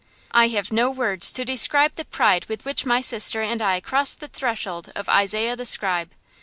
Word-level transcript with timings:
I 0.31 0.47
have 0.47 0.71
no 0.71 0.89
words 0.89 1.31
to 1.31 1.45
describe 1.45 1.93
the 1.93 2.05
pride 2.05 2.45
with 2.45 2.65
which 2.65 2.87
my 2.87 3.01
sister 3.01 3.43
and 3.43 3.61
I 3.61 3.79
crossed 3.79 4.19
the 4.19 4.27
threshold 4.27 4.91
of 4.95 5.07
Isaiah 5.07 5.55
the 5.55 5.63
Scribe. 5.67 6.09